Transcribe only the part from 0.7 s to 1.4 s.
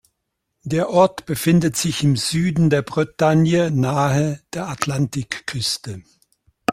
Ort